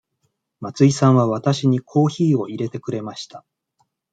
[0.61, 3.45] 松井さんはわたしにコーヒーを入れてくれました。